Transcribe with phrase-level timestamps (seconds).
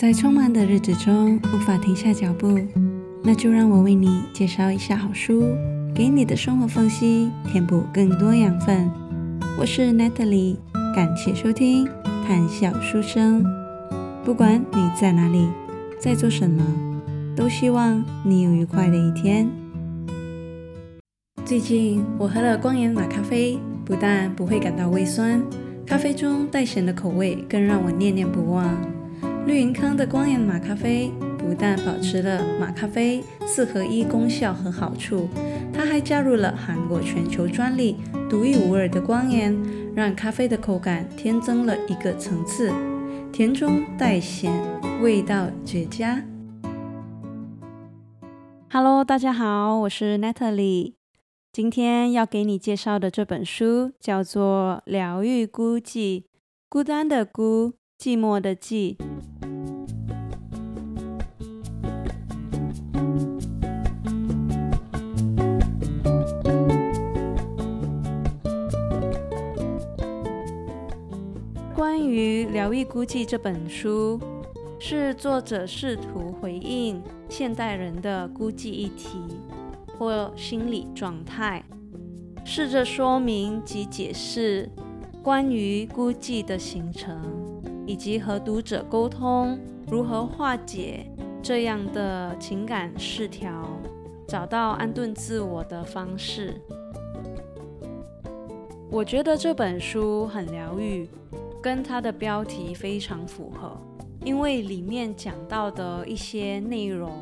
[0.00, 2.58] 在匆忙的日子中无法停下脚步，
[3.22, 5.44] 那就让我为你介绍一下好书，
[5.94, 8.90] 给你的生活缝隙填补更多养分。
[9.58, 10.56] 我是 Natalie，
[10.96, 11.86] 感谢收听
[12.26, 13.44] 谈笑书生。
[14.24, 15.46] 不管你在哪里，
[15.98, 16.64] 在做什么，
[17.36, 19.50] 都希望你有愉快的一天。
[21.44, 25.42] 最近我喝了光源马咖啡，不但不会感到胃酸，
[25.84, 28.74] 咖啡中带咸的口味更让我念念不忘。
[29.50, 35.28] 绿云康的光源马咖啡不但保持了马咖啡四合一功效和好处，
[35.74, 37.96] 它还加入了韩国全球专利、
[38.30, 39.60] 独一无二的光源，
[39.92, 42.72] 让咖啡的口感添增了一个层次，
[43.32, 44.52] 甜中带咸，
[45.02, 46.24] 味道绝佳。
[48.70, 50.92] Hello，大家好，我是 Natalie，
[51.52, 56.20] 今天要给你介绍的这本书叫做《疗愈孤寂》，
[56.68, 58.96] 孤单的孤，寂寞的寂。
[71.90, 74.16] 关于《疗愈孤寂》这本书，
[74.78, 79.18] 是作者试图回应现代人的孤寂议题
[79.98, 81.64] 或心理状态，
[82.44, 84.70] 试着说明及解释
[85.20, 87.20] 关于孤寂的形成，
[87.84, 89.58] 以及和读者沟通
[89.90, 91.04] 如何化解
[91.42, 93.68] 这样的情感失调，
[94.28, 96.54] 找到安顿自我的方式。
[98.92, 101.08] 我觉得这本书很疗愈。
[101.62, 103.76] 跟它的标题非常符合，
[104.24, 107.12] 因为里面讲到的一些内容，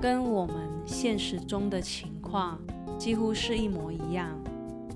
[0.00, 2.58] 跟我们现实中的情况
[2.98, 4.30] 几乎是一模一样。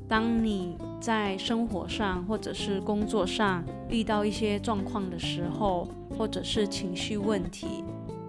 [0.09, 7.67] 当你在生活上或者是工作上遇到一些状况的时候，或者是情绪问题，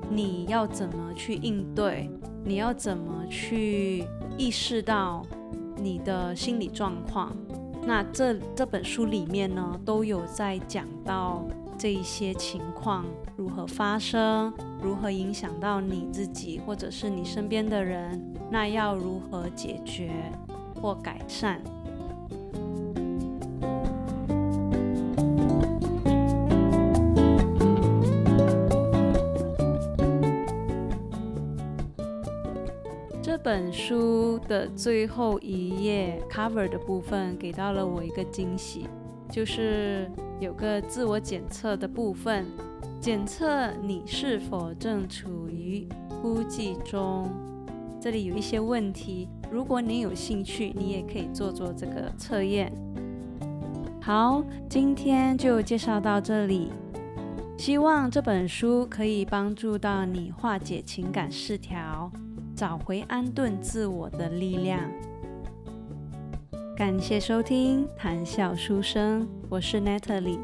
[0.10, 2.10] 你要怎么去应对？
[2.46, 4.06] 你要怎么去
[4.38, 5.26] 意识到
[5.78, 7.36] 你的心理状况？
[7.86, 11.46] 那这这本书里面呢，都有在讲到
[11.78, 13.06] 这一些情况
[13.36, 20.12] 如何发生，如何影响到你自己或者是你身边的人，那要如何解决
[20.82, 21.62] 或改善。
[33.34, 38.86] 这本书的最后一页 cover 的部分给到了我一个惊喜，
[39.28, 40.08] 就是
[40.40, 42.46] 有个自我检测的部分，
[43.02, 45.88] 检测你是否正处于
[46.22, 47.28] 孤寂中。
[48.00, 52.72] 这里有一些问题，如果你有兴趣，你也可以做做这个测验。
[54.00, 56.72] 好，今天就介绍到这里，
[57.58, 62.12] 希望这本书可以帮助到你化解情感失调。
[62.64, 64.80] 找回安顿自我的力量。
[66.78, 70.40] 感谢收听谈笑书生，我是 Natalie。